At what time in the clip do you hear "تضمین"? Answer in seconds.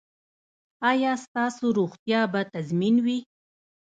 2.53-2.95